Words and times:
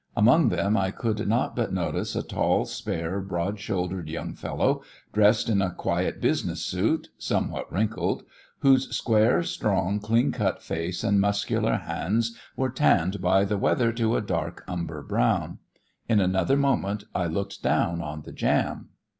Among 0.17 0.49
them 0.49 0.75
I 0.77 0.89
could 0.89 1.27
not 1.27 1.55
but 1.55 1.71
notice 1.71 2.15
a 2.15 2.23
tall, 2.23 2.65
spare, 2.65 3.19
broad 3.21 3.59
shouldered 3.59 4.09
young 4.09 4.33
fellow 4.33 4.81
dressed 5.13 5.47
in 5.47 5.61
a 5.61 5.75
quiet 5.75 6.19
business 6.19 6.65
suit, 6.65 7.09
somewhat 7.19 7.71
wrinkled, 7.71 8.23
whose 8.61 8.89
square, 8.97 9.43
strong, 9.43 9.99
clean 9.99 10.31
cut 10.31 10.63
face 10.63 11.03
and 11.03 11.21
muscular 11.21 11.75
hands 11.75 12.35
were 12.55 12.71
tanned 12.71 13.21
by 13.21 13.45
the 13.45 13.59
weather 13.59 13.91
to 13.91 14.15
a 14.17 14.21
dark 14.21 14.63
umber 14.67 15.03
brown. 15.03 15.59
In 16.09 16.19
another 16.19 16.57
moment 16.57 17.03
I 17.13 17.27
looked 17.27 17.61
down 17.61 18.01
on 18.01 18.23
the 18.23 18.33
jam. 18.33 18.89